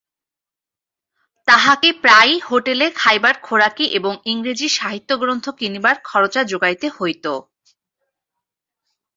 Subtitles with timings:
[1.47, 7.25] তাহাকে প্রায়ই হোটেলে খাইবার খোরাকি এবং ইংরেজি সাহিত্যগ্রন্থ কিনিবার খরচা জোগাইতে হইত।